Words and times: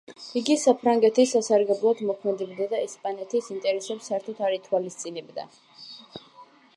იგი 0.39 0.53
საფრანგეთის 0.59 1.33
სასარგებლოდ 1.35 1.99
მოქმედებდა 2.11 2.67
და 2.73 2.79
ესპანეთის 2.85 3.49
ინტერესებს 3.57 4.09
საერთოდ 4.11 4.41
არ 4.49 4.57
ითვალისწინებდა. 4.57 5.47